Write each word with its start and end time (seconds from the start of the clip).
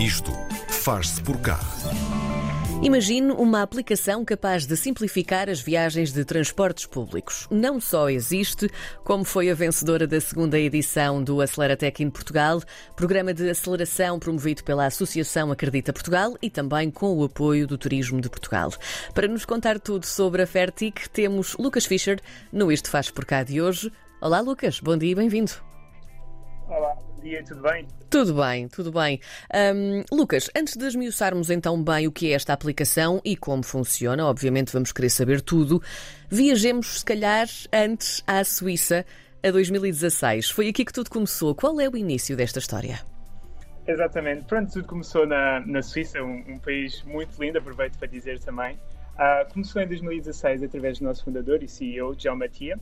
Isto 0.00 0.30
faz-se 0.68 1.20
por 1.20 1.40
cá. 1.40 1.58
Imagine 2.80 3.32
uma 3.32 3.62
aplicação 3.62 4.24
capaz 4.24 4.64
de 4.64 4.76
simplificar 4.76 5.50
as 5.50 5.60
viagens 5.60 6.12
de 6.12 6.24
transportes 6.24 6.86
públicos. 6.86 7.48
Não 7.50 7.80
só 7.80 8.08
existe, 8.08 8.70
como 9.02 9.24
foi 9.24 9.50
a 9.50 9.54
vencedora 9.54 10.06
da 10.06 10.20
segunda 10.20 10.56
edição 10.56 11.20
do 11.20 11.40
Aceleratec 11.40 12.00
em 12.00 12.10
Portugal, 12.10 12.62
programa 12.94 13.34
de 13.34 13.50
aceleração 13.50 14.20
promovido 14.20 14.62
pela 14.62 14.86
Associação 14.86 15.50
Acredita 15.50 15.92
Portugal 15.92 16.36
e 16.40 16.48
também 16.48 16.92
com 16.92 17.16
o 17.16 17.24
apoio 17.24 17.66
do 17.66 17.76
Turismo 17.76 18.20
de 18.20 18.30
Portugal. 18.30 18.72
Para 19.12 19.26
nos 19.26 19.44
contar 19.44 19.80
tudo 19.80 20.06
sobre 20.06 20.42
a 20.42 20.46
Fertic, 20.46 21.08
temos 21.08 21.56
Lucas 21.58 21.86
Fischer 21.86 22.20
no 22.52 22.70
Isto 22.70 22.88
Faz 22.88 23.10
Por 23.10 23.24
Cá 23.24 23.42
de 23.42 23.60
hoje. 23.60 23.90
Olá, 24.20 24.38
Lucas, 24.38 24.78
bom 24.78 24.96
dia 24.96 25.10
e 25.10 25.14
bem-vindo. 25.16 25.67
Dia, 27.20 27.42
tudo 27.44 27.62
bem? 27.62 27.86
Tudo 28.08 28.34
bem, 28.34 28.68
tudo 28.68 28.92
bem. 28.92 29.20
Um, 29.52 30.16
Lucas, 30.16 30.48
antes 30.56 30.76
de 30.76 30.86
esmiuçarmos 30.86 31.50
então 31.50 31.82
bem 31.82 32.06
o 32.06 32.12
que 32.12 32.30
é 32.30 32.34
esta 32.34 32.52
aplicação 32.52 33.20
e 33.24 33.36
como 33.36 33.62
funciona, 33.62 34.24
obviamente 34.24 34.72
vamos 34.72 34.92
querer 34.92 35.10
saber 35.10 35.40
tudo, 35.40 35.82
viajemos 36.28 37.00
se 37.00 37.04
calhar 37.04 37.46
antes 37.72 38.22
à 38.26 38.42
Suíça, 38.44 39.04
a 39.42 39.50
2016. 39.50 40.50
Foi 40.50 40.68
aqui 40.68 40.84
que 40.84 40.92
tudo 40.92 41.10
começou. 41.10 41.54
Qual 41.54 41.80
é 41.80 41.88
o 41.88 41.96
início 41.96 42.36
desta 42.36 42.58
história? 42.58 43.00
Exatamente. 43.86 44.44
Pronto, 44.44 44.72
tudo 44.72 44.86
começou 44.86 45.26
na, 45.26 45.60
na 45.60 45.82
Suíça, 45.82 46.22
um, 46.22 46.44
um 46.46 46.58
país 46.58 47.02
muito 47.04 47.40
lindo, 47.42 47.58
aproveito 47.58 47.98
para 47.98 48.08
dizer 48.08 48.38
também. 48.40 48.76
Uh, 49.14 49.52
começou 49.52 49.82
em 49.82 49.88
2016 49.88 50.62
através 50.62 50.98
do 50.98 51.04
nosso 51.04 51.24
fundador 51.24 51.62
e 51.62 51.68
CEO, 51.68 52.14
João 52.18 52.36
Matia, 52.36 52.78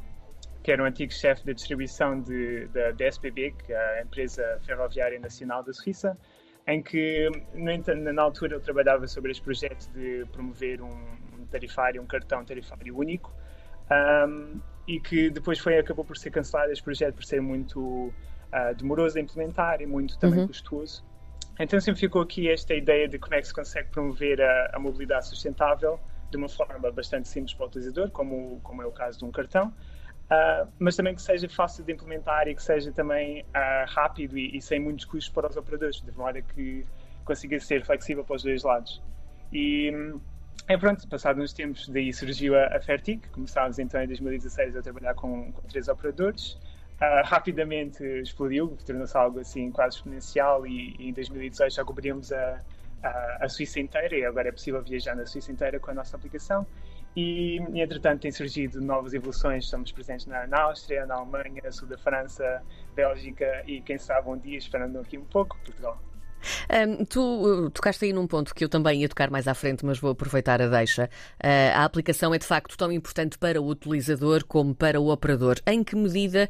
que 0.66 0.72
era 0.72 0.82
um 0.82 0.86
antigo 0.86 1.12
chefe 1.12 1.46
da 1.46 1.52
distribuição 1.52 2.20
de, 2.20 2.66
da, 2.66 2.90
da 2.90 3.04
SBB, 3.04 3.52
que 3.52 3.72
é 3.72 4.00
a 4.00 4.02
empresa 4.02 4.58
ferroviária 4.66 5.16
nacional 5.20 5.62
da 5.62 5.72
Suíça, 5.72 6.18
em 6.66 6.82
que, 6.82 7.30
no, 7.54 8.12
na 8.12 8.20
altura, 8.20 8.56
ele 8.56 8.64
trabalhava 8.64 9.06
sobre 9.06 9.30
este 9.30 9.44
projeto 9.44 9.88
de 9.92 10.26
promover 10.32 10.82
um, 10.82 10.88
um 11.38 11.46
tarifário, 11.52 12.02
um 12.02 12.06
cartão 12.06 12.44
tarifário 12.44 12.98
único, 12.98 13.32
um, 14.28 14.60
e 14.88 14.98
que 14.98 15.30
depois 15.30 15.60
foi, 15.60 15.78
acabou 15.78 16.04
por 16.04 16.16
ser 16.16 16.32
cancelado 16.32 16.72
este 16.72 16.82
projeto 16.82 17.14
por 17.14 17.24
ser 17.24 17.40
muito 17.40 17.80
uh, 17.80 18.74
demoroso 18.76 19.18
a 19.18 19.20
implementar 19.20 19.80
e 19.80 19.86
muito 19.86 20.18
também 20.18 20.40
uhum. 20.40 20.48
custoso. 20.48 21.04
Então 21.60 21.78
sempre 21.78 22.00
ficou 22.00 22.22
aqui 22.22 22.50
esta 22.50 22.74
ideia 22.74 23.06
de 23.06 23.20
como 23.20 23.36
é 23.36 23.40
que 23.40 23.46
se 23.46 23.54
consegue 23.54 23.88
promover 23.90 24.42
a, 24.42 24.70
a 24.72 24.80
mobilidade 24.80 25.28
sustentável 25.28 26.00
de 26.28 26.36
uma 26.36 26.48
forma 26.48 26.90
bastante 26.90 27.28
simples 27.28 27.54
para 27.54 27.66
o 27.66 27.68
utilizador, 27.68 28.10
como, 28.10 28.58
como 28.64 28.82
é 28.82 28.86
o 28.86 28.90
caso 28.90 29.20
de 29.20 29.24
um 29.24 29.30
cartão, 29.30 29.72
Uh, 30.26 30.68
mas 30.80 30.96
também 30.96 31.14
que 31.14 31.22
seja 31.22 31.48
fácil 31.48 31.84
de 31.84 31.92
implementar 31.92 32.48
e 32.48 32.54
que 32.54 32.62
seja 32.62 32.90
também 32.90 33.42
uh, 33.42 33.86
rápido 33.86 34.36
e, 34.36 34.56
e, 34.56 34.60
sem 34.60 34.80
muitos 34.80 35.04
custos 35.04 35.28
para 35.28 35.48
os 35.48 35.56
operadores, 35.56 36.00
de 36.00 36.10
modo 36.18 36.42
que 36.42 36.84
consiga 37.24 37.60
ser 37.60 37.84
flexível 37.84 38.24
para 38.24 38.34
os 38.34 38.42
dois 38.42 38.64
lados. 38.64 39.00
E 39.52 39.92
é 40.66 40.76
pronto, 40.76 41.06
passados 41.08 41.42
uns 41.44 41.52
tempos, 41.52 41.88
daí 41.88 42.12
surgiu 42.12 42.56
a, 42.56 42.76
a 42.76 42.80
Fertic, 42.80 43.28
começámos 43.28 43.78
então 43.78 44.02
em 44.02 44.08
2016 44.08 44.76
a 44.76 44.82
trabalhar 44.82 45.14
com, 45.14 45.52
com 45.52 45.62
três 45.68 45.86
operadores. 45.86 46.58
Uh, 47.00 47.22
rapidamente 47.24 48.02
explodiu, 48.20 48.76
tornou-se 48.84 49.16
algo 49.16 49.38
assim 49.38 49.70
quase 49.70 49.96
exponencial 49.96 50.66
e, 50.66 50.96
e 50.98 51.10
em 51.10 51.12
2018 51.12 51.72
já 51.72 51.84
cobríamos 51.84 52.32
a, 52.32 52.60
a, 53.00 53.44
a 53.44 53.48
Suíça 53.48 53.78
inteira 53.78 54.16
e 54.16 54.24
agora 54.24 54.48
é 54.48 54.52
possível 54.52 54.82
viajar 54.82 55.14
na 55.14 55.24
Suíça 55.24 55.52
inteira 55.52 55.78
com 55.78 55.90
a 55.92 55.94
nossa 55.94 56.16
aplicação. 56.16 56.66
E, 57.16 57.58
entretanto, 57.74 58.20
têm 58.20 58.30
surgido 58.30 58.80
novas 58.80 59.14
evoluções. 59.14 59.64
Estamos 59.64 59.90
presentes 59.90 60.26
na, 60.26 60.46
na 60.46 60.62
Áustria, 60.64 61.06
na 61.06 61.14
Alemanha, 61.14 61.72
sul 61.72 61.88
da 61.88 61.96
França, 61.96 62.62
Bélgica 62.94 63.64
e, 63.66 63.80
quem 63.80 63.96
sabe, 63.96 64.28
um 64.28 64.36
dia, 64.36 64.58
esperando 64.58 64.98
aqui 64.98 65.16
um 65.16 65.24
pouco, 65.24 65.58
Portugal. 65.64 65.98
Um, 66.70 67.04
tu 67.06 67.20
uh, 67.20 67.70
tocaste 67.70 68.04
aí 68.04 68.12
num 68.12 68.26
ponto 68.26 68.54
que 68.54 68.62
eu 68.62 68.68
também 68.68 69.00
ia 69.00 69.08
tocar 69.08 69.30
mais 69.30 69.48
à 69.48 69.54
frente, 69.54 69.84
mas 69.84 69.98
vou 69.98 70.10
aproveitar 70.10 70.60
a 70.60 70.68
deixa. 70.68 71.08
Uh, 71.42 71.74
a 71.74 71.84
aplicação 71.84 72.34
é 72.34 72.38
de 72.38 72.44
facto 72.44 72.76
tão 72.76 72.92
importante 72.92 73.38
para 73.38 73.60
o 73.60 73.66
utilizador 73.66 74.44
como 74.44 74.74
para 74.74 75.00
o 75.00 75.08
operador. 75.08 75.56
Em 75.66 75.82
que 75.82 75.96
medida 75.96 76.48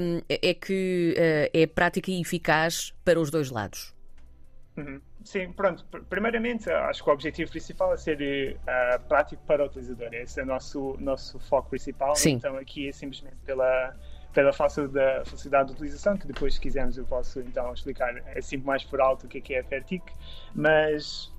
um, 0.00 0.20
é 0.28 0.54
que 0.54 1.14
uh, 1.16 1.56
é 1.56 1.66
prática 1.66 2.10
e 2.10 2.20
eficaz 2.20 2.92
para 3.04 3.20
os 3.20 3.30
dois 3.30 3.50
lados? 3.50 3.94
Uhum. 4.80 5.00
Sim, 5.24 5.52
pronto. 5.52 5.84
Primeiramente, 6.08 6.70
acho 6.70 7.04
que 7.04 7.10
o 7.10 7.12
objetivo 7.12 7.50
principal 7.50 7.92
é 7.92 7.96
ser 7.96 8.56
uh, 8.56 9.08
prático 9.08 9.42
para 9.46 9.62
o 9.62 9.66
utilizador. 9.66 10.12
Esse 10.14 10.40
é 10.40 10.42
o 10.42 10.46
nosso, 10.46 10.96
nosso 10.98 11.38
foco 11.38 11.70
principal. 11.70 12.16
Sim. 12.16 12.32
Então, 12.32 12.56
aqui 12.56 12.88
é 12.88 12.92
simplesmente 12.92 13.36
pela, 13.44 13.94
pela 14.32 14.52
facilidade, 14.52 15.28
facilidade 15.28 15.68
de 15.68 15.74
utilização, 15.74 16.16
que 16.16 16.26
depois, 16.26 16.54
se 16.54 16.60
quisermos, 16.60 16.96
eu 16.96 17.04
posso 17.04 17.40
então 17.40 17.72
explicar 17.72 18.14
assim 18.36 18.56
mais 18.58 18.82
por 18.82 19.00
alto 19.00 19.26
o 19.26 19.28
que 19.28 19.38
é, 19.38 19.40
que 19.40 19.54
é 19.54 19.60
a 19.60 19.64
Fertic. 19.64 20.02
Mas, 20.54 21.30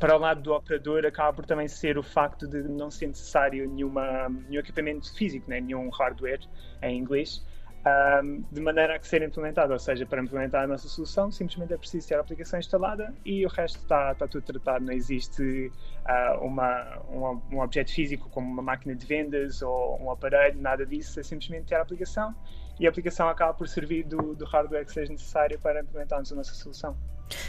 para 0.00 0.16
o 0.16 0.18
lado 0.18 0.42
do 0.42 0.52
operador, 0.52 1.06
acaba 1.06 1.32
por 1.32 1.46
também 1.46 1.68
ser 1.68 1.96
o 1.96 2.02
facto 2.02 2.48
de 2.48 2.62
não 2.62 2.90
ser 2.90 3.06
necessário 3.06 3.68
nenhuma, 3.70 4.28
nenhum 4.28 4.60
equipamento 4.60 5.14
físico, 5.14 5.48
né? 5.48 5.60
nenhum 5.60 5.88
hardware 5.90 6.40
em 6.82 6.98
inglês 6.98 7.44
um, 7.84 8.44
de 8.50 8.60
maneira 8.60 8.96
a 8.96 8.98
que 8.98 9.06
ser 9.06 9.22
implementado. 9.22 9.72
Ou 9.72 9.78
seja, 9.78 10.06
para 10.06 10.22
implementar 10.22 10.64
a 10.64 10.66
nossa 10.66 10.88
solução, 10.88 11.30
simplesmente 11.30 11.72
é 11.72 11.76
preciso 11.76 12.08
ter 12.08 12.14
a 12.14 12.20
aplicação 12.20 12.58
instalada 12.58 13.14
e 13.24 13.44
o 13.44 13.48
resto 13.48 13.78
está, 13.78 14.12
está 14.12 14.28
tudo 14.28 14.44
tratado. 14.44 14.84
Não 14.84 14.92
existe 14.92 15.70
uh, 16.06 16.44
uma, 16.44 17.00
um, 17.08 17.56
um 17.56 17.60
objeto 17.60 17.92
físico 17.92 18.28
como 18.30 18.50
uma 18.50 18.62
máquina 18.62 18.94
de 18.94 19.06
vendas 19.06 19.62
ou 19.62 20.00
um 20.00 20.10
aparelho, 20.10 20.60
nada 20.60 20.86
disso. 20.86 21.18
É 21.18 21.22
simplesmente 21.22 21.66
ter 21.66 21.76
a 21.76 21.82
aplicação 21.82 22.34
e 22.78 22.86
a 22.86 22.90
aplicação 22.90 23.28
acaba 23.28 23.54
por 23.54 23.68
servir 23.68 24.04
do, 24.04 24.34
do 24.34 24.44
hardware 24.44 24.84
que 24.84 24.92
seja 24.92 25.12
necessário 25.12 25.58
para 25.60 25.80
implementarmos 25.80 26.32
a 26.32 26.36
nossa 26.36 26.54
solução. 26.54 26.96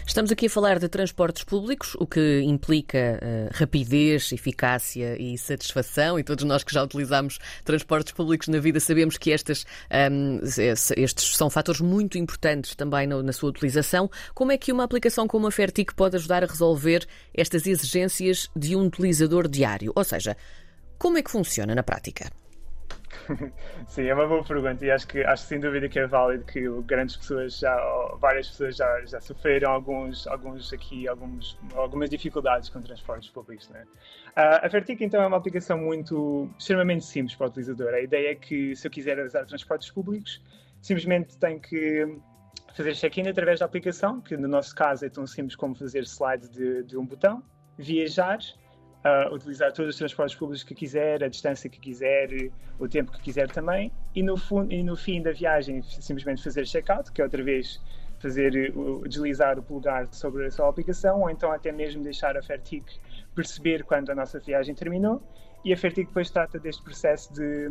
Estamos 0.06 0.32
aqui 0.32 0.48
a 0.48 0.50
falar 0.50 0.80
de 0.80 0.88
transportes 0.88 1.44
públicos, 1.44 1.96
o 2.00 2.06
que 2.06 2.42
implica 2.42 3.20
uh, 3.22 3.50
rapidez, 3.54 4.32
eficácia 4.32 5.16
e 5.22 5.38
satisfação, 5.38 6.20
e 6.20 6.24
todos 6.24 6.44
nós 6.44 6.64
que 6.64 6.74
já 6.74 6.84
utilizamos 6.84 7.40
transportes 7.64 8.14
públicos 8.14 8.48
na 8.48 8.60
vida 8.60 8.80
sabemos 8.80 9.18
que 9.18 9.32
estas, 9.32 9.66
um, 10.12 10.40
estes 10.98 11.36
são 11.36 11.50
fatores 11.50 11.82
muito 11.82 12.18
importantes 12.18 12.76
também 12.76 13.08
no, 13.08 13.24
na 13.24 13.34
sua 13.34 13.50
utilização. 13.50 14.10
Como 14.34 14.52
é 14.52 14.58
que 14.58 14.72
uma 14.72 14.84
aplicação 14.84 15.28
como 15.28 15.48
a 15.48 15.52
Fertic 15.52 15.94
pode 15.96 16.16
ajudar 16.16 16.44
a 16.44 16.48
resolver 16.48 17.06
estas 17.34 17.66
exigências 17.66 18.50
de 18.56 18.76
um 18.76 18.86
utilizador 18.86 19.48
diário? 19.48 19.92
Ou 19.96 20.04
seja, 20.04 20.36
como 20.98 21.18
é 21.18 21.22
que 21.22 21.32
funciona 21.32 21.74
na 21.74 21.84
prática? 21.84 22.43
Sim, 23.88 24.04
é 24.04 24.14
uma 24.14 24.28
boa 24.28 24.44
pergunta 24.44 24.86
e 24.86 24.92
acho 24.92 25.08
que, 25.08 25.24
acho 25.24 25.44
sem 25.44 25.60
dúvida 25.60 25.88
que 25.88 26.00
é 26.00 26.08
válido 26.08 26.44
que 26.46 26.68
grandes 26.84 27.16
pessoas 27.16 27.60
já, 27.60 27.76
várias 28.20 28.50
pessoas 28.50 28.76
já, 28.76 29.06
já 29.06 29.20
sofreram 29.22 29.72
alguns, 29.72 30.28
alguns 30.28 30.72
aqui, 30.74 31.08
alguns, 31.08 31.58
algumas 31.76 32.10
dificuldades 32.10 32.70
com 32.70 32.82
transportes 32.82 33.30
públicos. 33.30 33.70
Né? 33.70 33.84
Uh, 34.38 34.66
a 34.66 34.68
Vertic 34.68 35.02
então 35.02 35.22
é 35.22 35.28
uma 35.28 35.38
aplicação 35.38 35.78
muito, 35.78 36.50
extremamente 36.58 37.06
simples 37.06 37.36
para 37.36 37.48
o 37.48 37.50
utilizador. 37.50 37.94
A 37.94 38.02
ideia 38.02 38.32
é 38.32 38.36
que 38.36 38.76
se 38.76 38.88
eu 38.88 38.92
quiser 38.92 39.20
usar 39.20 39.46
transportes 39.46 39.90
públicos, 39.92 40.42
simplesmente 40.82 41.38
tenho 41.38 41.60
que 41.60 42.18
fazer 42.74 42.96
check-in 42.96 43.28
através 43.28 43.60
da 43.60 43.66
aplicação, 43.66 44.20
que 44.20 44.36
no 44.36 44.48
nosso 44.48 44.76
caso 44.76 45.06
é 45.06 45.10
tão 45.10 45.28
simples 45.28 45.56
como 45.56 45.76
fazer 45.76 46.04
slide 46.04 46.50
de, 46.50 46.84
de 46.84 46.98
um 46.98 47.06
botão, 47.06 47.44
viajar 47.78 48.40
uh, 49.04 49.34
utilizar 49.34 49.72
todos 49.72 49.92
os 49.92 49.98
transportes 49.98 50.36
públicos 50.36 50.64
que 50.64 50.74
quiser, 50.74 51.24
a 51.24 51.28
distância 51.28 51.70
que 51.70 51.80
quiser, 51.80 52.30
o 52.80 52.88
tempo 52.88 53.12
que 53.12 53.22
quiser 53.22 53.50
também, 53.50 53.92
e 54.16 54.24
no, 54.24 54.38
fundo, 54.38 54.72
e 54.72 54.84
no 54.84 54.96
fim 54.96 55.22
da 55.22 55.32
viagem 55.32 55.82
simplesmente 55.84 56.44
fazer 56.44 56.66
check-out, 56.66 57.12
que 57.12 57.22
é 57.22 57.24
outra 57.24 57.44
vez 57.44 57.82
fazer 58.20 58.74
deslizar 59.08 59.60
o 59.60 59.64
polegar 59.64 60.08
sobre 60.14 60.46
a 60.46 60.52
sua 60.52 60.70
aplicação, 60.70 61.22
ou 61.22 61.30
então 61.30 61.52
até 61.52 61.72
mesmo 61.72 62.02
deixar 62.02 62.38
a 62.38 62.42
Fertic 62.42 62.86
perceber 63.36 63.84
quando 63.84 64.10
a 64.12 64.16
nossa 64.16 64.40
viagem 64.40 64.74
terminou, 64.74 65.22
e 65.66 65.74
a 65.74 65.78
Fertic 65.78 66.08
depois 66.08 66.30
trata 66.30 66.58
deste 66.58 66.82
processo 66.82 67.34
de 67.34 67.70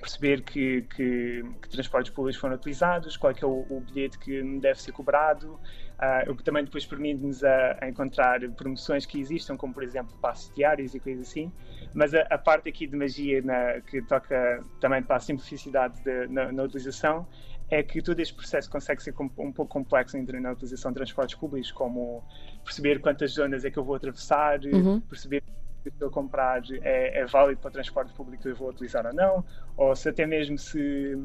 perceber 0.00 0.42
que, 0.42 0.82
que, 0.94 1.44
que, 1.60 1.68
transportes 1.68 2.12
públicos 2.12 2.40
foram 2.40 2.56
utilizados, 2.56 3.16
qual 3.16 3.32
é, 3.32 3.36
é 3.40 3.46
o, 3.46 3.66
o, 3.68 3.80
bilhete 3.80 4.18
que 4.18 4.42
deve 4.58 4.80
ser 4.80 4.92
cobrado, 4.92 5.60
uh, 6.00 6.30
o 6.30 6.34
que 6.34 6.42
também 6.42 6.64
depois 6.64 6.86
permite-nos 6.86 7.44
a, 7.44 7.78
a, 7.80 7.88
encontrar 7.88 8.40
promoções 8.50 9.04
que 9.04 9.20
existam, 9.20 9.56
como 9.56 9.74
por 9.74 9.82
exemplo 9.82 10.16
passos 10.20 10.52
diários 10.54 10.94
e 10.94 11.00
coisas 11.00 11.28
assim. 11.28 11.52
Mas 11.94 12.14
a, 12.14 12.22
a 12.22 12.38
parte 12.38 12.68
aqui 12.68 12.86
de 12.86 12.96
magia 12.96 13.42
na, 13.42 13.80
que 13.80 14.02
toca 14.02 14.62
também 14.80 15.02
para 15.02 15.16
a 15.16 15.20
simplicidade 15.20 16.02
de, 16.02 16.26
na, 16.28 16.50
na, 16.50 16.62
utilização 16.62 17.26
é 17.70 17.82
que 17.82 18.02
todo 18.02 18.18
este 18.18 18.34
processo 18.34 18.68
consegue 18.68 19.02
ser 19.02 19.14
um 19.20 19.52
pouco 19.52 19.66
complexo 19.66 20.16
na 20.20 20.52
utilização 20.52 20.90
de 20.90 20.96
transportes 20.96 21.36
públicos, 21.36 21.70
como 21.70 22.24
perceber 22.64 23.00
quantas 23.00 23.32
zonas 23.32 23.64
é 23.64 23.70
que 23.70 23.78
eu 23.78 23.84
vou 23.84 23.94
atravessar, 23.94 24.58
uhum. 24.64 25.00
perceber 25.00 25.42
que 25.84 25.92
eu 26.00 26.10
comprar 26.10 26.62
é, 26.82 27.20
é, 27.20 27.26
válido 27.26 27.60
para 27.60 27.68
o 27.68 27.72
transporte 27.72 28.12
público 28.12 28.42
que 28.42 28.48
eu 28.48 28.56
vou 28.56 28.70
utilizar 28.70 29.06
ou 29.06 29.14
não, 29.14 29.44
ou 29.76 29.94
se 29.94 30.08
até 30.08 30.26
mesmo 30.26 30.58
se, 30.58 31.16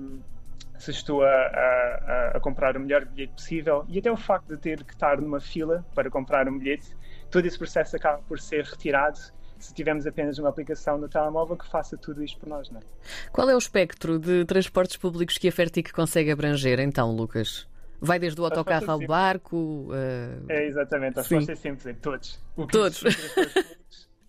se 0.78 0.92
estou 0.92 1.24
a, 1.24 1.28
a, 1.28 2.32
a, 2.36 2.40
comprar 2.40 2.76
o 2.76 2.80
melhor 2.80 3.06
bilhete 3.06 3.34
possível, 3.34 3.86
e 3.88 4.00
até 4.00 4.12
o 4.12 4.18
facto 4.18 4.48
de 4.48 4.58
ter 4.58 4.84
que 4.84 4.94
estar 4.94 5.20
numa 5.20 5.40
fila 5.40 5.86
para 5.94 6.10
comprar 6.10 6.48
um 6.48 6.58
bilhete, 6.58 6.96
todo 7.32 7.46
esse 7.46 7.58
processo 7.58 7.96
acaba 7.96 8.22
por 8.24 8.40
ser 8.40 8.64
retirado 8.66 9.20
se 9.58 9.74
tivermos 9.74 10.06
apenas 10.06 10.38
uma 10.38 10.50
aplicação 10.50 10.98
no 10.98 11.08
telemóvel 11.08 11.56
que 11.56 11.68
faça 11.68 11.98
tudo 11.98 12.24
isto 12.24 12.40
por 12.40 12.50
nós. 12.50 12.70
Não 12.70 12.80
é? 12.80 12.84
Qual 13.32 13.50
é 13.50 13.56
o 13.56 13.58
espectro 13.58 14.20
de 14.20 14.46
transportes 14.46 14.98
públicos 14.98 15.38
que 15.38 15.48
a 15.48 15.52
Fertic 15.52 15.92
consegue 15.92 16.32
abranger, 16.32 16.80
então, 16.80 17.12
Lucas? 17.12 17.68
Vai 18.00 18.20
desde 18.20 18.40
o 18.40 18.46
autocarro 18.46 18.92
ao 18.92 19.00
barco? 19.00 19.56
Uh... 19.90 20.46
É, 20.50 20.68
exatamente. 20.68 21.18
A 21.18 21.22
resposta 21.22 21.54
é 21.54 21.56
simples, 21.56 21.86
é 21.88 21.94
todos. 21.94 22.40
todos. 22.70 23.04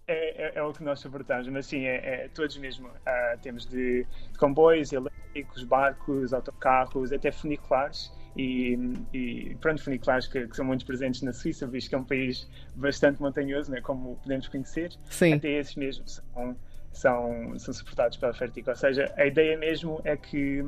É, 0.09 0.43
é, 0.45 0.53
é, 0.55 0.63
o 0.63 0.73
que 0.73 0.85
nós 0.85 1.01
suportamos, 1.01 1.49
mas 1.49 1.67
sim, 1.67 1.85
é, 1.85 1.97
é 1.97 2.29
todos 2.29 2.57
mesmo. 2.59 2.87
Uh, 2.89 3.39
temos 3.43 3.67
de, 3.67 4.07
comboios 4.39 4.93
elétricos, 4.93 5.65
barcos, 5.65 6.33
autocarros, 6.33 7.13
até 7.13 7.33
funiculares 7.33 8.13
e, 8.37 8.79
e 9.13 9.57
pronto, 9.61 9.83
funiculares 9.83 10.29
que, 10.29 10.47
que, 10.47 10.55
são 10.55 10.65
muito 10.65 10.87
presentes 10.87 11.23
na 11.23 11.33
Suíça, 11.33 11.67
visto 11.67 11.89
que 11.89 11.97
é 11.97 11.99
um 11.99 12.05
país 12.05 12.49
bastante 12.77 13.21
montanhoso, 13.21 13.73
né, 13.73 13.81
como 13.81 14.17
podemos 14.23 14.47
conhecer. 14.47 14.93
Sim. 15.11 15.33
Até 15.35 15.49
esses 15.59 15.75
mesmos 15.75 16.23
são, 16.33 16.57
são, 16.93 17.59
são 17.59 17.75
suportados 17.75 18.17
pela 18.17 18.33
Fertic. 18.33 18.69
Ou 18.69 18.77
seja, 18.77 19.13
a 19.17 19.27
ideia 19.27 19.59
mesmo 19.59 20.01
é 20.05 20.17
que 20.17 20.65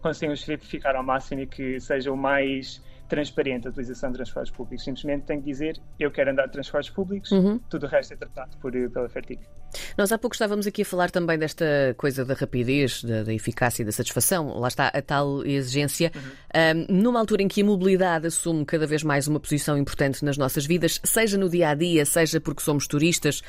consigamos 0.00 0.42
ficar 0.42 0.96
ao 0.96 1.04
máximo 1.04 1.42
e 1.42 1.46
que 1.46 1.78
seja 1.78 2.10
o 2.10 2.16
mais 2.16 2.82
transparente 3.12 3.66
a 3.66 3.70
utilização 3.70 4.10
de 4.10 4.16
transportes 4.16 4.50
públicos. 4.50 4.82
Simplesmente 4.84 5.24
tem 5.24 5.38
que 5.38 5.44
dizer 5.44 5.78
eu 6.00 6.10
quero 6.10 6.30
andar 6.30 6.46
de 6.46 6.52
transportes 6.52 6.90
públicos, 6.90 7.30
uhum. 7.30 7.60
tudo 7.68 7.84
o 7.84 7.88
resto 7.88 8.14
é 8.14 8.16
tratado 8.16 8.56
por, 8.56 8.72
pela 8.72 9.06
Fertig. 9.10 9.38
Nós 9.98 10.10
há 10.12 10.18
pouco 10.18 10.34
estávamos 10.34 10.66
aqui 10.66 10.80
a 10.80 10.84
falar 10.84 11.10
também 11.10 11.38
desta 11.38 11.94
coisa 11.98 12.24
da 12.24 12.32
rapidez, 12.32 13.04
da, 13.04 13.22
da 13.22 13.34
eficácia 13.34 13.82
e 13.82 13.84
da 13.84 13.92
satisfação. 13.92 14.58
Lá 14.58 14.68
está 14.68 14.88
a 14.88 15.02
tal 15.02 15.44
exigência. 15.44 16.10
Uhum. 16.14 16.86
Um, 16.90 17.02
numa 17.02 17.20
altura 17.20 17.42
em 17.42 17.48
que 17.48 17.60
a 17.60 17.64
mobilidade 17.64 18.26
assume 18.26 18.64
cada 18.64 18.86
vez 18.86 19.02
mais 19.02 19.28
uma 19.28 19.38
posição 19.38 19.76
importante 19.76 20.24
nas 20.24 20.38
nossas 20.38 20.64
vidas, 20.64 20.98
seja 21.04 21.36
no 21.36 21.50
dia 21.50 21.68
a 21.68 21.74
dia, 21.74 22.06
seja 22.06 22.40
porque 22.40 22.62
somos 22.62 22.86
turistas, 22.86 23.42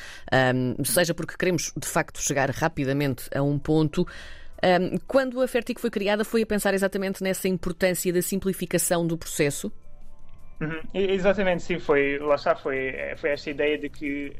um, 0.53 0.83
seja 0.83 1.13
porque 1.13 1.35
queremos 1.37 1.71
de 1.77 1.87
facto 1.87 2.21
chegar 2.21 2.49
rapidamente 2.49 3.29
a 3.33 3.41
um 3.41 3.57
ponto. 3.57 4.05
Um, 4.63 4.97
quando 5.07 5.41
a 5.41 5.47
Fertic 5.47 5.79
foi 5.79 5.89
criada, 5.89 6.23
foi 6.23 6.43
a 6.43 6.45
pensar 6.45 6.73
exatamente 6.73 7.21
nessa 7.21 7.49
importância 7.49 8.13
da 8.13 8.21
simplificação 8.21 9.05
do 9.05 9.17
processo? 9.17 9.69
Uhum. 10.61 10.81
Exatamente, 10.93 11.63
sim, 11.63 11.79
foi, 11.79 12.17
lá 12.19 12.35
está, 12.35 12.55
foi, 12.55 12.93
foi 13.17 13.31
esta 13.31 13.49
ideia 13.49 13.77
de 13.77 13.89
que 13.89 14.33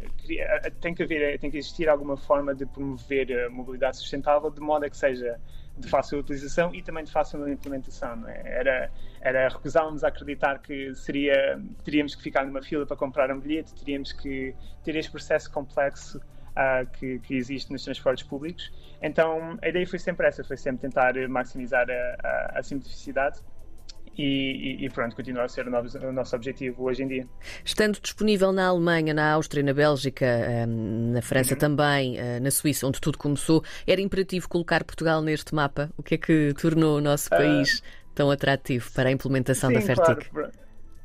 tem 0.80 0.96
que 0.96 1.04
haver, 1.04 1.38
tem 1.40 1.52
que 1.52 1.58
existir 1.58 1.90
alguma 1.90 2.16
forma 2.16 2.56
de 2.56 2.66
promover 2.66 3.46
a 3.46 3.50
mobilidade 3.50 3.98
sustentável 3.98 4.50
de 4.50 4.62
modo 4.62 4.86
a 4.86 4.90
que 4.90 4.96
seja 4.96 5.38
de 5.78 5.90
fácil 5.90 6.20
utilização 6.20 6.74
e 6.74 6.82
também 6.82 7.04
de 7.04 7.12
fácil 7.12 7.46
implementação. 7.50 8.28
É? 8.30 8.60
Era, 8.60 8.92
era 9.20 9.50
recusávamos 9.50 10.04
a 10.04 10.08
acreditar 10.08 10.60
que 10.60 10.94
seria, 10.96 11.60
teríamos 11.84 12.16
que 12.16 12.22
ficar 12.22 12.46
numa 12.46 12.62
fila 12.62 12.86
para 12.86 12.96
comprar 12.96 13.30
um 13.32 13.40
bilhete, 13.40 13.74
teríamos 13.74 14.14
que 14.14 14.56
ter 14.84 14.96
este 14.96 15.12
processo 15.12 15.52
complexo 15.52 16.22
uh, 16.58 16.90
que, 16.92 17.20
que, 17.20 17.36
existe 17.36 17.72
nos 17.72 17.84
transportes 17.84 18.26
públicos. 18.26 18.72
Então 19.02 19.58
a 19.62 19.68
ideia 19.68 19.86
foi 19.86 20.00
sempre 20.00 20.28
essa, 20.28 20.44
foi 20.44 20.58
sempre 20.58 20.82
tentar 20.82 21.14
maximizar 21.28 21.88
a, 21.90 22.28
a, 22.28 22.60
a 22.60 22.64
simplicidade 22.64 23.40
e, 24.18 24.86
e, 24.86 24.90
pronto, 24.92 25.16
continua 25.16 25.44
a 25.44 25.48
ser 25.48 25.68
o 25.68 25.72
nosso, 25.72 25.98
o 25.98 26.12
nosso, 26.12 26.36
objetivo 26.36 26.84
hoje 26.84 27.04
em 27.04 27.08
dia. 27.08 27.28
Estando 27.66 28.00
disponível 28.00 28.52
na 28.52 28.68
Alemanha, 28.68 29.14
na 29.14 29.32
Áustria, 29.32 29.64
na 29.64 29.74
Bélgica, 29.74 30.26
hum, 30.68 31.14
na 31.14 31.22
França 31.22 31.54
uhum. 31.54 31.60
também, 31.60 32.20
eh, 32.20 32.40
na 32.40 32.52
Suíça, 32.52 32.86
onde 32.86 33.02
tudo 33.02 33.18
começou, 33.18 33.64
era 33.88 34.00
imperativo 34.00 34.48
colocar 34.48 34.84
Portugal 34.84 35.22
neste 35.22 35.56
mapa? 35.56 35.90
O 35.98 36.04
que 36.04 36.16
é 36.16 36.18
que 36.18 36.54
tornou 36.62 36.98
o 36.98 37.02
nosso 37.02 37.28
ah, 37.34 37.38
país 37.38 37.80
uh, 37.80 37.84
tão 38.14 38.30
atrativo 38.30 38.92
para 38.92 39.10
a 39.10 39.12
implementação 39.12 39.70
sim, 39.70 39.76
da 39.76 39.82
Fertic? 39.82 40.30
Claro. 40.30 40.52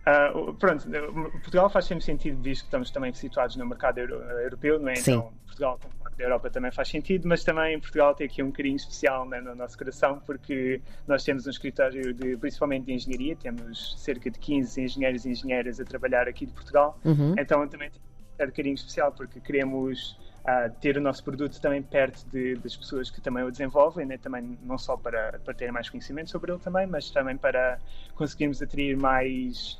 Uh, 0.08 0.54
pronto, 0.54 0.88
Portugal 1.32 1.68
faz 1.68 1.84
sempre 1.84 2.02
sentido, 2.02 2.40
visto 2.40 2.62
que 2.62 2.68
estamos 2.68 2.90
também 2.90 3.12
situados 3.12 3.56
no 3.56 3.66
mercado 3.66 3.98
europeu, 3.98 4.78
não 4.78 4.88
é? 4.88 4.96
Sim. 4.96 5.12
Então, 5.12 5.32
Portugal, 5.44 5.78
como 5.82 5.94
parte 5.96 6.16
da 6.16 6.24
Europa, 6.24 6.50
também 6.50 6.70
faz 6.70 6.88
sentido, 6.88 7.28
mas 7.28 7.44
também 7.44 7.78
Portugal 7.78 8.14
tem 8.14 8.26
aqui 8.26 8.42
um 8.42 8.50
carinho 8.50 8.76
especial 8.76 9.28
né, 9.28 9.40
no 9.40 9.54
nosso 9.54 9.76
coração, 9.76 10.22
porque 10.24 10.80
nós 11.06 11.24
temos 11.24 11.46
um 11.46 11.50
escritório 11.50 12.14
de, 12.14 12.36
principalmente 12.38 12.86
de 12.86 12.94
engenharia, 12.94 13.36
temos 13.36 14.02
cerca 14.02 14.30
de 14.30 14.38
15 14.38 14.82
engenheiros 14.82 15.26
e 15.26 15.30
engenheiras 15.30 15.78
a 15.78 15.84
trabalhar 15.84 16.26
aqui 16.26 16.46
de 16.46 16.52
Portugal, 16.52 16.98
uhum. 17.04 17.34
então 17.36 17.66
também 17.68 17.90
tem 17.90 18.46
um 18.46 18.50
carinho 18.50 18.74
especial, 18.76 19.12
porque 19.12 19.40
queremos 19.40 20.18
uh, 20.44 20.72
ter 20.80 20.96
o 20.96 21.02
nosso 21.02 21.22
produto 21.22 21.60
também 21.60 21.82
perto 21.82 22.24
de, 22.30 22.54
das 22.54 22.74
pessoas 22.74 23.10
que 23.10 23.20
também 23.20 23.44
o 23.44 23.50
desenvolvem, 23.50 24.06
né? 24.06 24.16
também 24.16 24.58
não 24.62 24.78
só 24.78 24.96
para, 24.96 25.38
para 25.44 25.52
ter 25.52 25.70
mais 25.70 25.90
conhecimento 25.90 26.30
sobre 26.30 26.52
ele 26.52 26.60
também, 26.60 26.86
mas 26.86 27.10
também 27.10 27.36
para 27.36 27.78
conseguirmos 28.14 28.62
atrair 28.62 28.96
mais 28.96 29.78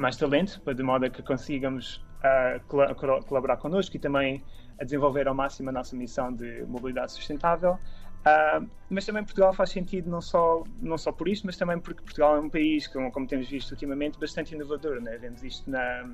mais 0.00 0.16
talento, 0.16 0.60
de 0.74 0.82
modo 0.82 1.04
a 1.04 1.10
que 1.10 1.22
consigamos 1.22 2.04
uh, 2.24 3.24
colaborar 3.26 3.56
connosco 3.58 3.96
e 3.96 4.00
também 4.00 4.42
a 4.80 4.84
desenvolver 4.84 5.28
ao 5.28 5.34
máximo 5.34 5.68
a 5.68 5.72
nossa 5.72 5.94
missão 5.94 6.32
de 6.32 6.64
mobilidade 6.66 7.12
sustentável. 7.12 7.78
Uh, 8.20 8.68
mas 8.88 9.06
também 9.06 9.22
Portugal 9.24 9.52
faz 9.52 9.70
sentido 9.70 10.10
não 10.10 10.20
só, 10.20 10.62
não 10.80 10.98
só 10.98 11.12
por 11.12 11.28
isto, 11.28 11.46
mas 11.46 11.56
também 11.56 11.78
porque 11.78 12.02
Portugal 12.02 12.36
é 12.36 12.40
um 12.40 12.50
país, 12.50 12.86
como, 12.86 13.10
como 13.12 13.26
temos 13.26 13.48
visto 13.48 13.70
ultimamente, 13.72 14.18
bastante 14.18 14.54
inovador. 14.54 15.00
Né? 15.00 15.16
Vemos 15.18 15.42
isto 15.42 15.70
na, 15.70 16.10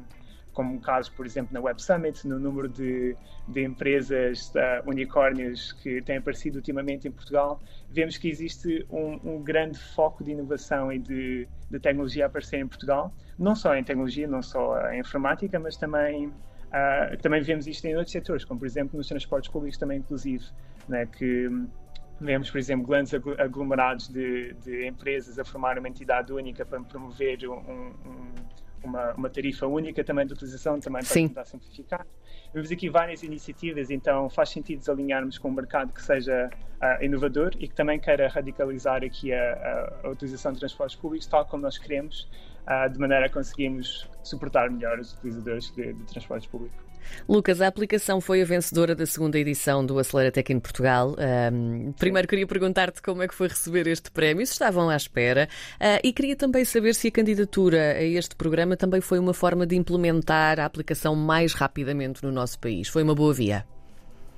como 0.57 0.81
casos, 0.81 1.13
por 1.13 1.27
exemplo, 1.27 1.53
na 1.53 1.61
Web 1.61 1.83
Summit, 1.83 2.27
no 2.27 2.39
número 2.39 2.67
de, 2.67 3.15
de 3.47 3.63
empresas 3.63 4.51
uh, 4.55 4.89
unicórnios 4.89 5.73
que 5.75 6.01
têm 6.01 6.17
aparecido 6.17 6.57
ultimamente 6.57 7.07
em 7.07 7.11
Portugal, 7.11 7.61
vemos 7.91 8.17
que 8.17 8.27
existe 8.27 8.87
um, 8.91 9.21
um 9.23 9.43
grande 9.43 9.79
foco 9.79 10.25
de 10.25 10.31
inovação 10.31 10.91
e 10.91 10.99
de, 10.99 11.47
de, 11.71 11.79
tecnologia 11.79 12.25
a 12.25 12.27
aparecer 12.29 12.59
em 12.59 12.67
Portugal, 12.67 13.13
não 13.39 13.55
só 13.55 13.77
em 13.77 13.85
tecnologia, 13.85 14.27
não 14.27 14.41
só 14.41 14.81
em 14.93 15.01
informática, 15.01 15.61
mas 15.61 15.77
também, 15.77 16.29
uh, 16.29 17.19
também 17.21 17.43
vemos 17.43 17.67
isto 17.67 17.85
em 17.85 17.95
outros 17.95 18.13
setores, 18.13 18.43
como 18.43 18.59
por 18.59 18.67
exemplo 18.67 18.97
nos 18.97 19.09
transportes 19.09 19.51
públicos 19.51 19.79
também 19.79 19.99
inclusive, 19.99 20.47
né, 20.89 21.05
que 21.05 21.51
Vemos, 22.19 22.51
por 22.51 22.57
exemplo, 22.57 22.87
grandes 22.87 23.13
aglomerados 23.13 24.09
de, 24.09 24.55
de, 24.55 24.87
empresas 24.87 25.39
a 25.39 25.45
formar 25.45 25.79
uma 25.79 25.87
entidade 25.87 26.33
única 26.33 26.65
para 26.65 26.81
promover 26.81 27.47
um, 27.47 27.59
um, 27.59 28.35
uma, 28.83 29.13
uma 29.15 29.31
tarifa 29.31 29.67
única 29.67 30.03
também 30.05 30.27
de 30.27 30.33
utilização, 30.33 30.81
também 30.81 31.03
para 31.03 31.13
Sim. 31.13 31.29
tentar 31.29 31.45
simplificar. 31.45 32.07
Vemos 32.53 32.71
aqui 32.71 32.89
várias 32.89 33.23
iniciativas, 33.23 33.91
então 33.91 34.31
faz 34.31 34.51
sentido 34.51 34.83
alinharmos 34.91 35.39
com 35.39 35.49
um 35.49 35.53
mercado 35.53 35.93
que 35.93 36.03
seja 36.03 36.51
uh, 36.51 37.05
inovador 37.05 37.53
e 37.59 37.69
que 37.69 37.75
também 37.75 37.99
queira 37.99 38.29
radicalizar 38.29 39.03
aqui 39.05 39.33
a, 39.33 39.53
a, 40.03 40.07
a 40.07 40.11
utilização 40.11 40.53
de 40.53 40.61
transportes 40.61 40.97
públicos, 40.97 41.27
tal 41.27 41.45
como 41.45 41.63
nós 41.63 41.77
queremos, 41.77 42.29
uh, 42.67 42.91
de 42.91 42.99
maneira 42.99 43.27
a 43.27 43.31
conseguirmos 43.31 44.09
suportar 44.23 44.71
melhor 44.71 44.99
os 44.99 45.13
utilizadores 45.15 45.71
de, 45.75 45.93
de 45.93 46.05
transportes 46.05 46.49
públicos. 46.49 46.86
Lucas, 47.29 47.61
a 47.61 47.67
aplicação 47.67 48.21
foi 48.21 48.43
a 48.43 48.45
vencedora 48.45 48.95
da 48.95 49.07
segunda 49.07 49.39
edição 49.39 49.85
do 49.85 49.99
Aceleratec 49.99 50.53
em 50.53 50.61
Portugal. 50.61 51.17
Um, 51.53 51.93
primeiro 51.93 52.29
queria 52.29 52.47
perguntar-te 52.47 53.03
como 53.03 53.23
é 53.23 53.29
que 53.29 53.35
foi 53.35 53.49
receber 53.49 53.87
este 53.87 54.11
prémio, 54.11 54.47
se 54.47 54.53
estavam 54.53 54.89
à 54.89 54.97
espera, 54.97 55.49
uh, 55.81 56.01
e 56.03 56.13
queria 56.13 56.37
também 56.37 56.65
saber 56.65 56.95
se 56.95 57.09
a 57.09 57.11
candidatura 57.11 57.93
a 57.93 58.03
este 58.03 58.37
programa 58.37 58.77
também 58.77 59.01
foi 59.01 59.19
uma 59.19 59.35
forma 59.35 59.67
de 59.67 59.77
implementar 59.77 60.61
a 60.61 60.65
aplicação 60.65 61.15
mais 61.15 61.53
rapidamente 61.53 62.23
no 62.23 62.31
nosso 62.31 62.59
país. 62.59 62.89
Foi 62.89 63.03
uma 63.03 63.15
boa 63.15 63.35
via? 63.35 63.65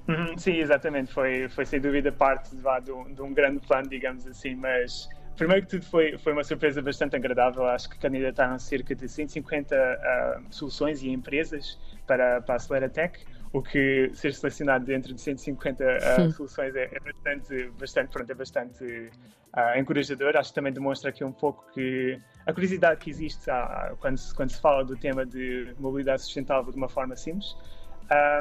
Uhum, 0.08 0.38
sim, 0.38 0.56
exatamente. 0.56 1.12
Foi, 1.12 1.48
foi 1.50 1.66
sem 1.66 1.80
dúvida 1.80 2.10
parte 2.10 2.50
de, 2.56 3.14
de 3.14 3.22
um 3.22 3.34
grande 3.34 3.60
plano, 3.60 3.88
digamos 3.88 4.26
assim, 4.26 4.54
mas 4.54 5.08
primeiro 5.38 5.64
que 5.64 5.71
tudo 5.71 5.85
foi, 5.87 6.18
foi 6.18 6.33
uma 6.33 6.45
surpresa 6.45 6.83
bastante 6.83 7.16
agradável. 7.16 7.64
Acho 7.64 7.88
que 7.88 7.99
candidataram 7.99 8.59
cerca 8.59 8.95
de 8.95 9.09
150 9.09 9.75
uh, 9.75 10.54
soluções 10.54 11.02
e 11.02 11.09
empresas 11.09 11.78
para, 12.07 12.42
para 12.42 12.54
a 12.54 12.57
Aceleratec, 12.57 13.25
o 13.52 13.62
que 13.62 14.11
ser 14.12 14.35
selecionado 14.35 14.85
dentro 14.85 15.14
de 15.14 15.21
150 15.21 15.85
uh, 15.85 16.33
soluções 16.33 16.75
é, 16.75 16.90
é, 16.92 17.00
bastante, 17.00 17.71
bastante, 17.78 18.11
pronto, 18.11 18.30
é 18.30 18.35
bastante 18.35 18.85
uh, 18.85 19.78
encorajador. 19.78 20.37
Acho 20.37 20.50
que 20.50 20.54
também 20.57 20.73
demonstra 20.73 21.11
aqui 21.11 21.25
um 21.25 21.33
pouco 21.33 21.64
que 21.73 22.21
a 22.45 22.52
curiosidade 22.52 23.00
que 23.00 23.09
existe 23.09 23.47
quando, 24.00 24.18
se, 24.18 24.35
quando 24.35 24.50
se 24.50 24.61
fala 24.61 24.85
do 24.85 24.97
tema 24.97 25.25
de 25.25 25.73
mobilidade 25.78 26.23
sustentável 26.23 26.73
de 26.73 26.76
uma 26.76 26.88
forma 26.88 27.14
simples. 27.14 27.57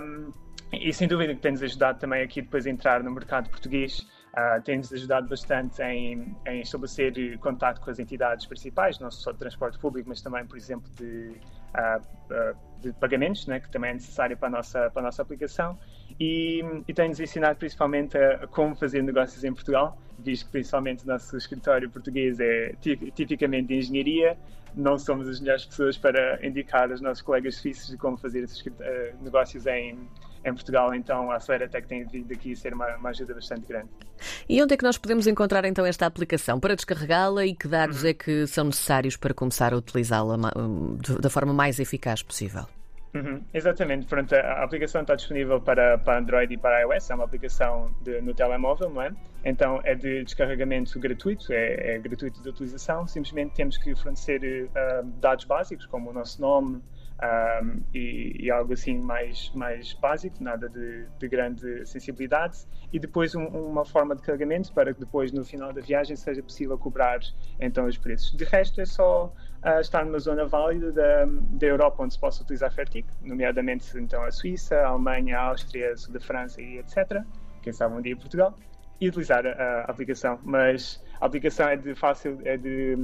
Um, 0.02 0.34
e 0.74 0.92
sem 0.92 1.08
dúvida 1.08 1.34
que 1.34 1.42
tem-nos 1.42 1.64
ajudado 1.64 2.00
também 2.00 2.22
aqui 2.24 2.42
depois 2.42 2.66
a 2.66 2.70
entrar 2.70 3.02
no 3.02 3.12
mercado 3.12 3.50
português 3.50 4.06
Uh, 4.38 4.62
tem-nos 4.62 4.94
ajudado 4.94 5.28
bastante 5.28 5.82
em, 5.82 6.38
em 6.46 6.62
estabelecer 6.62 7.40
contato 7.40 7.82
com 7.82 7.90
as 7.90 7.98
entidades 7.98 8.46
principais, 8.46 9.00
não 9.00 9.10
só 9.10 9.32
de 9.32 9.40
transporte 9.40 9.80
público, 9.80 10.08
mas 10.08 10.22
também, 10.22 10.46
por 10.46 10.56
exemplo, 10.56 10.88
de, 10.96 11.32
uh, 11.74 12.00
uh, 12.00 12.56
de 12.80 12.94
pagamentos, 12.94 13.48
né, 13.48 13.60
que 13.60 13.68
também 13.72 13.90
é 13.90 13.94
necessário 13.96 14.38
para 14.38 14.50
a 14.50 14.52
nossa, 14.52 14.92
para 14.92 15.02
a 15.02 15.06
nossa 15.06 15.24
aplicação. 15.24 15.76
E, 16.20 16.64
e 16.88 16.94
tem-nos 16.94 17.20
ensinado 17.20 17.58
principalmente 17.58 18.16
a, 18.16 18.44
a, 18.44 18.48
como 18.48 18.76
fazer 18.76 19.02
negócios 19.02 19.44
em 19.44 19.52
Portugal, 19.52 19.98
visto 20.20 20.46
que 20.46 20.52
principalmente 20.52 21.04
o 21.04 21.08
nosso 21.08 21.36
escritório 21.36 21.90
português 21.90 22.40
é 22.40 22.76
tipicamente 23.16 23.70
de 23.70 23.78
engenharia, 23.78 24.38
não 24.76 25.00
somos 25.00 25.28
as 25.28 25.40
melhores 25.40 25.66
pessoas 25.66 25.98
para 25.98 26.46
indicar 26.46 26.92
aos 26.92 27.02
nossos 27.02 27.24
colegas 27.24 27.56
suíços 27.56 27.88
de 27.88 27.98
como 27.98 28.16
fazer 28.18 28.44
esses 28.44 28.64
negócios 29.20 29.66
em 29.66 30.08
em 30.44 30.54
Portugal, 30.54 30.94
então 30.94 31.32
a 31.32 31.36
Aceleratec 31.36 31.88
tem 31.88 32.06
vindo 32.06 32.32
aqui 32.32 32.56
ser 32.56 32.74
uma, 32.74 32.96
uma, 32.96 33.10
ajuda 33.10 33.34
bastante 33.34 33.68
grande. 33.68 33.90
E 34.48 34.62
onde 34.62 34.74
é 34.74 34.78
que 34.78 34.84
nós 34.84 34.98
podemos 34.98 35.28
encontrar 35.28 35.66
então 35.66 35.86
esta 35.86 36.06
aplicação 36.06 36.60
para 36.60 36.76
descarregá-la 36.76 37.46
e 37.46 37.56
que 37.56 37.68
dados 37.68 38.04
uhum. 38.04 38.10
é 38.10 38.14
que 38.14 38.48
são 38.48 38.66
necessários 38.66 39.18
para 39.18 39.34
começar 39.34 39.74
a 39.74 39.78
utilizá-la 39.78 40.38
hum, 40.58 40.98
da 41.20 41.30
forma 41.30 41.54
mais 41.54 41.80
eficaz 41.80 42.24
possível? 42.24 42.66
Uhum, 43.14 43.42
exatamente, 43.54 44.06
pronto, 44.06 44.36
a 44.36 44.64
aplicação 44.64 45.02
está 45.02 45.16
disponível 45.16 45.60
para, 45.62 45.98
para 45.98 46.20
Android 46.20 46.54
e 46.54 46.58
para 46.58 46.82
iOS, 46.82 47.10
é 47.10 47.16
uma 47.16 47.24
aplicação 47.24 47.92
de, 48.02 48.22
no 48.22 48.34
telemóvel, 48.34 48.90
não 48.90 49.02
é? 49.02 49.12
Então 49.44 49.80
é 49.84 49.96
de 49.96 50.24
descarregamento 50.24 51.00
gratuito, 51.00 51.52
é, 51.52 51.96
é 51.96 52.00
gratuito 52.00 52.42
de 52.42 52.50
utilização, 52.50 53.08
simplesmente 53.08 53.56
temos 53.56 53.78
que 53.78 53.96
fornecer 53.96 54.70
uh, 54.70 55.06
dados 55.20 55.46
básicos, 55.46 55.86
como 55.86 56.10
o 56.10 56.14
nosso 56.14 56.40
nome, 56.42 56.82
um, 57.24 57.82
e, 57.94 58.46
e, 58.46 58.52
algo 58.52 58.74
assim 58.74 59.00
mais, 59.00 59.52
mais 59.56 59.94
básico, 59.94 60.44
nada 60.44 60.70
de, 60.70 61.06
de 61.18 61.28
grande 61.28 61.86
sensibilidade, 61.86 62.60
e 62.94 63.00
depois 63.00 63.34
um, 63.34 63.46
uma 63.46 63.84
forma 63.84 64.16
de 64.16 64.22
carregamento 64.22 64.72
para 64.72 64.94
que 64.94 65.00
depois 65.00 65.32
no 65.32 65.44
final 65.44 65.74
da 65.74 65.82
viagem 65.82 66.16
seja 66.16 66.44
possível 66.44 66.78
cobrar 66.78 67.20
então 67.60 67.88
os 67.88 67.98
preços. 67.98 68.36
De 68.38 68.44
resto 68.44 68.82
é 68.82 68.86
só 68.86 69.34
uh, 69.64 69.80
estar 69.80 70.06
numa 70.06 70.20
zona 70.20 70.46
válida 70.46 70.92
da, 70.92 71.26
da 71.26 71.66
Europa 71.66 72.04
onde 72.04 72.14
se 72.14 72.20
possa 72.20 72.44
utilizar 72.44 72.72
Fertic, 72.72 73.08
nomeadamente 73.22 73.98
então 73.98 74.24
a 74.24 74.32
Suíça, 74.32 74.76
a 74.76 74.88
Alemanha, 74.90 75.40
a 75.40 75.42
Áustria, 75.48 75.98
Sul 75.98 76.14
da 76.14 76.20
França 76.20 76.62
e 76.62 76.78
etc. 76.78 77.24
Quem 77.64 77.74
sabe 77.74 77.96
um 77.96 78.02
dia 78.02 78.16
Portugal 78.16 78.54
e 79.02 79.08
utilizar 79.08 79.46
a, 79.46 79.52
a 79.52 79.82
aplicação, 79.92 80.40
mas 80.44 81.04
a 81.20 81.26
aplicação 81.26 81.68
é 81.68 81.76
de 81.76 81.96
fácil, 81.96 82.40
é 82.44 82.58
de 82.58 82.96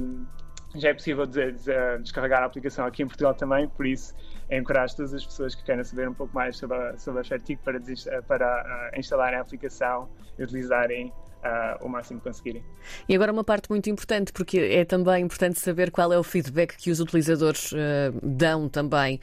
já 0.74 0.88
é 0.88 0.94
possível 0.94 1.26
de, 1.26 1.52
de, 1.52 1.98
descarregar 2.02 2.42
a 2.42 2.46
aplicação 2.46 2.84
aqui 2.86 3.02
em 3.02 3.06
Portugal 3.06 3.34
também, 3.34 3.68
por 3.68 3.86
isso 3.86 4.14
encorajo 4.50 4.96
todas 4.96 5.14
as 5.14 5.24
pessoas 5.24 5.54
que 5.54 5.64
querem 5.64 5.84
saber 5.84 6.08
um 6.08 6.14
pouco 6.14 6.34
mais 6.34 6.56
sobre 6.56 6.76
a, 6.76 6.98
sobre 6.98 7.20
a 7.20 7.24
Fertic 7.24 7.58
para, 7.62 7.80
para 8.26 8.90
uh, 8.94 8.98
instalarem 8.98 9.38
a 9.38 9.42
aplicação 9.42 10.08
e 10.38 10.42
utilizarem 10.42 11.08
uh, 11.08 11.84
o 11.84 11.88
máximo 11.88 12.20
que 12.20 12.28
conseguirem. 12.28 12.64
E 13.08 13.14
agora 13.14 13.32
uma 13.32 13.44
parte 13.44 13.70
muito 13.70 13.88
importante, 13.88 14.32
porque 14.32 14.58
é 14.58 14.84
também 14.84 15.24
importante 15.24 15.58
saber 15.58 15.90
qual 15.90 16.12
é 16.12 16.18
o 16.18 16.22
feedback 16.22 16.76
que 16.76 16.90
os 16.90 17.00
utilizadores 17.00 17.72
uh, 17.72 17.76
dão 18.22 18.68
também 18.68 19.20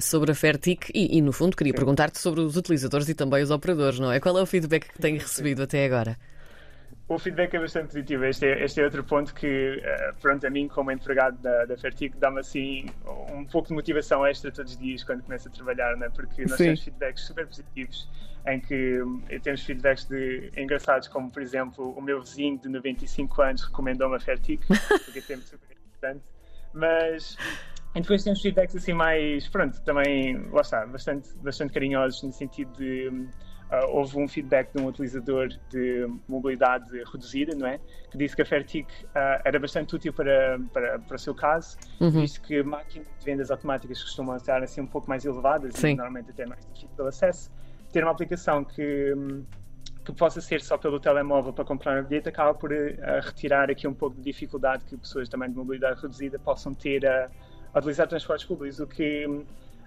sobre 0.00 0.32
a 0.32 0.34
Fertic 0.34 0.90
e, 0.94 1.18
e, 1.18 1.22
no 1.22 1.32
fundo, 1.32 1.56
queria 1.56 1.74
perguntar-te 1.74 2.18
sobre 2.18 2.40
os 2.40 2.56
utilizadores 2.56 3.08
e 3.08 3.14
também 3.14 3.42
os 3.42 3.50
operadores, 3.50 3.98
não 3.98 4.10
é? 4.10 4.18
Qual 4.18 4.36
é 4.38 4.42
o 4.42 4.46
feedback 4.46 4.88
que 4.88 4.98
têm 4.98 5.18
recebido 5.18 5.62
até 5.62 5.84
agora? 5.84 6.16
O 7.08 7.18
feedback 7.18 7.54
é 7.54 7.60
bastante 7.60 7.86
positivo. 7.86 8.24
Este 8.24 8.46
é, 8.46 8.64
este 8.64 8.80
é 8.80 8.84
outro 8.84 9.04
ponto 9.04 9.32
que, 9.32 9.76
uh, 9.76 10.20
pronto, 10.20 10.44
a 10.46 10.50
mim, 10.50 10.66
como 10.66 10.90
empregado 10.90 11.38
da, 11.38 11.64
da 11.64 11.74
dá-me 12.18 12.40
assim 12.40 12.86
um 13.32 13.44
pouco 13.44 13.68
de 13.68 13.74
motivação 13.74 14.26
extra 14.26 14.50
todos 14.50 14.72
os 14.72 14.78
dias 14.78 15.04
quando 15.04 15.22
começo 15.22 15.48
a 15.48 15.50
trabalhar, 15.50 15.96
né? 15.96 16.10
porque 16.14 16.42
nós 16.42 16.56
Sim. 16.56 16.64
temos 16.64 16.82
feedbacks 16.82 17.22
super 17.26 17.46
positivos 17.46 18.08
em 18.48 18.60
que 18.60 19.02
eh, 19.28 19.38
temos 19.40 19.62
feedbacks 19.62 20.04
de 20.04 20.52
engraçados, 20.56 21.08
como 21.08 21.30
por 21.30 21.42
exemplo, 21.42 21.90
o 21.96 22.00
meu 22.00 22.20
vizinho 22.20 22.58
de 22.58 22.68
95 22.68 23.42
anos 23.42 23.64
recomendou-me 23.64 24.16
a 24.16 24.20
Fertic, 24.20 24.64
porque 25.04 25.18
é 25.18 25.22
sempre 25.22 25.46
super 25.46 25.76
importante. 25.76 26.24
Mas 26.72 27.36
e 27.96 28.00
depois 28.00 28.22
temos 28.22 28.42
feedbacks 28.42 28.76
assim 28.76 28.92
mais, 28.92 29.48
pronto, 29.48 29.80
também, 29.80 30.36
lá 30.50 30.60
está, 30.60 30.86
bastante, 30.86 31.30
bastante 31.38 31.72
carinhosos 31.72 32.22
no 32.22 32.32
sentido 32.32 32.70
de 32.76 33.26
Uh, 33.70 33.96
houve 33.96 34.16
um 34.16 34.28
feedback 34.28 34.72
de 34.72 34.80
um 34.80 34.86
utilizador 34.86 35.48
de 35.68 36.08
mobilidade 36.28 37.02
reduzida, 37.12 37.52
não 37.56 37.66
é? 37.66 37.80
Que 38.10 38.16
disse 38.16 38.36
que 38.36 38.42
a 38.42 38.46
Fertic 38.46 38.86
uh, 38.86 39.42
era 39.44 39.58
bastante 39.58 39.96
útil 39.96 40.12
para, 40.12 40.60
para, 40.72 41.00
para 41.00 41.16
o 41.16 41.18
seu 41.18 41.34
caso, 41.34 41.76
uhum. 42.00 42.10
visto 42.10 42.40
que 42.42 42.62
máquinas 42.62 43.08
de 43.18 43.24
vendas 43.24 43.50
automáticas 43.50 44.00
costumam 44.00 44.36
estar 44.36 44.62
assim 44.62 44.82
um 44.82 44.86
pouco 44.86 45.08
mais 45.08 45.24
elevadas 45.24 45.74
Sim. 45.74 45.90
e 45.90 45.94
normalmente 45.96 46.30
até 46.30 46.46
mais 46.46 46.64
difícil 46.66 46.88
de 46.96 47.08
acesso. 47.08 47.50
Ter 47.92 48.04
uma 48.04 48.12
aplicação 48.12 48.64
que, 48.64 49.12
que 50.04 50.12
possa 50.12 50.40
ser 50.40 50.60
só 50.60 50.78
pelo 50.78 51.00
telemóvel 51.00 51.52
para 51.52 51.64
comprar 51.64 52.00
um 52.00 52.06
bilhete 52.06 52.28
acaba 52.28 52.54
por 52.54 52.70
uh, 52.70 52.76
retirar 53.20 53.68
aqui 53.68 53.88
um 53.88 53.94
pouco 53.94 54.14
de 54.14 54.22
dificuldade 54.22 54.84
que 54.84 54.96
pessoas 54.96 55.28
também 55.28 55.50
de 55.50 55.56
mobilidade 55.56 56.00
reduzida 56.00 56.38
possam 56.38 56.72
ter 56.72 57.04
a, 57.04 57.28
a 57.74 57.78
utilizar 57.80 58.06
transportes 58.06 58.46
públicos, 58.46 58.78
o 58.78 58.86
que 58.86 59.26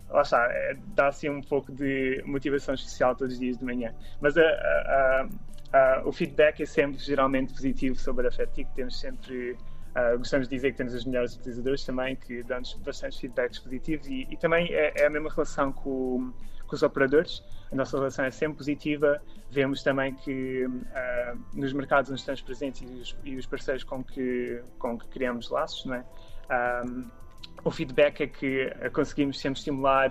lá 0.10 0.22
está, 0.22 0.48
é, 0.52 0.76
dá 0.96 1.08
assim 1.08 1.30
um 1.30 1.42
pouco 1.42 1.72
de 1.72 2.22
motivação 2.26 2.74
especial 2.74 3.16
todos 3.16 3.34
os 3.34 3.40
dias 3.40 3.58
de 3.58 3.66
manhã. 3.66 3.94
Mas 4.20 4.38
a, 4.38 4.42
a, 4.42 5.28
a, 5.74 6.02
o 6.06 6.12
feedback 6.12 6.62
é 6.62 6.66
sempre 6.66 6.98
geralmente 7.00 7.54
positivo 7.54 7.96
sobre 7.96 8.28
a 8.28 8.32
FETIC, 8.32 8.70
temos 8.76 9.00
sempre. 9.00 9.58
Uh, 9.90 10.18
gostamos 10.20 10.48
de 10.48 10.56
dizer 10.56 10.72
que 10.72 10.78
temos 10.78 10.94
os 10.94 11.04
melhores 11.04 11.36
utilizadores 11.36 11.84
também, 11.84 12.16
que 12.16 12.44
dão-nos 12.44 12.74
bastantes 12.76 13.20
feedbacks 13.20 13.58
positivos 13.58 14.08
e, 14.08 14.28
e 14.30 14.38
também 14.38 14.72
é, 14.72 14.94
é, 14.96 15.08
a 15.08 15.10
mesma 15.10 15.32
relação 15.32 15.72
com, 15.72 16.32
com, 16.68 16.76
os 16.76 16.84
operadores. 16.84 17.44
A 17.72 17.76
nossa 17.76 17.98
relação 17.98 18.24
é 18.24 18.30
sempre 18.30 18.60
positiva. 18.60 19.20
Vemos 19.50 19.82
também 19.82 20.14
que 20.14 20.66
uh, 20.66 21.40
nos 21.56 21.74
mercados 21.74 22.12
onde 22.12 22.20
estamos 22.20 22.42
presentes 22.42 22.82
e 22.82 22.86
os, 22.86 23.18
e 23.24 23.36
os, 23.36 23.48
parceiros 23.48 23.84
com 23.84 24.04
que, 24.04 24.62
com 24.78 24.98
que 24.98 25.08
criamos 25.08 25.50
laços, 25.50 25.84
não 25.86 25.96
é? 25.96 26.00
Um, 26.00 26.04
ah, 26.50 26.84
o 27.64 27.72
feedback 27.72 28.22
é 28.22 28.28
que 28.28 28.72
conseguimos 28.94 29.40
sempre 29.40 29.60
estimular 29.60 30.10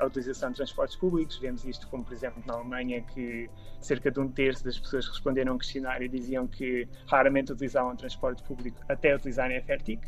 a 0.00 0.04
utilização 0.04 0.50
de 0.50 0.56
transportes 0.56 0.96
públicos. 0.96 1.38
Vemos 1.38 1.64
isto 1.64 1.86
como, 1.88 2.04
por 2.04 2.12
exemplo, 2.12 2.42
na 2.44 2.54
Alemanha, 2.54 3.00
que 3.02 3.48
cerca 3.80 4.10
de 4.10 4.18
um 4.18 4.28
terço 4.28 4.64
das 4.64 4.78
pessoas 4.78 5.06
que 5.06 5.12
responderam 5.12 5.52
ao 5.52 5.58
questionário 5.58 6.08
diziam 6.08 6.48
que 6.48 6.88
raramente 7.06 7.52
utilizavam 7.52 7.94
transporte 7.94 8.42
público 8.42 8.80
até 8.88 9.14
utilizarem 9.14 9.56
a 9.56 9.62
Fertic. 9.62 10.00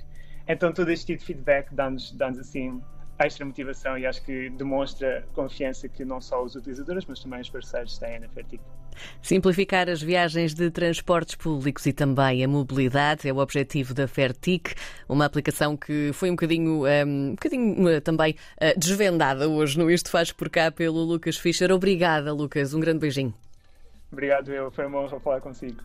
Então, 0.49 0.73
todo 0.73 0.91
este 0.91 1.07
tipo 1.07 1.21
de 1.21 1.27
feedback 1.27 1.73
dá-nos 1.73 2.13
dá 2.13 2.29
assim 2.29 2.83
extra 3.27 3.45
motivação 3.45 3.99
e 3.99 4.07
acho 4.07 4.23
que 4.23 4.51
demonstra 4.51 5.27
confiança 5.35 5.89
que 5.89 6.05
não 6.05 6.21
só 6.21 6.43
os 6.43 6.55
utilizadores, 6.55 7.05
mas 7.07 7.21
também 7.21 7.41
os 7.41 7.51
parceiros 7.51 7.99
têm 7.99 8.21
na 8.21 8.29
Fertic. 8.29 8.61
Simplificar 9.23 9.89
as 9.89 10.03
viagens 10.03 10.55
de 10.55 10.71
transportes 10.71 11.35
públicos 11.35 11.87
e 11.87 11.93
também 11.93 12.45
a 12.45 12.49
mobilidade 12.49 13.29
é 13.29 13.33
o 13.33 13.39
objetivo 13.39 13.95
da 13.95 14.07
Fertic, 14.07 14.75
uma 15.09 15.25
aplicação 15.25 15.77
que 15.77 16.11
foi 16.13 16.31
um 16.31 16.35
bocadinho, 16.35 16.85
um, 16.85 17.31
um 17.31 17.31
bocadinho 17.31 17.97
uh, 17.97 18.01
também 18.01 18.35
uh, 18.61 18.79
desvendada 18.79 19.49
hoje 19.49 19.79
no 19.79 19.91
Isto 19.91 20.11
Faz 20.11 20.31
Por 20.33 20.51
Cá 20.51 20.71
pelo 20.71 21.03
Lucas 21.03 21.37
Fischer. 21.37 21.73
Obrigada, 21.73 22.33
Lucas. 22.33 22.75
Um 22.75 22.81
grande 22.81 22.99
beijinho. 22.99 23.35
Obrigado, 24.13 24.53
eu. 24.53 24.71
Foi 24.71 24.87
uma 24.87 25.01
honra 25.01 25.19
falar 25.21 25.41
consigo. 25.41 25.81